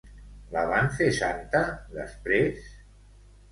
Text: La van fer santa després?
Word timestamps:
La 0.55 0.63
van 0.71 0.89
fer 1.01 1.09
santa 1.19 1.63
després? 1.99 2.75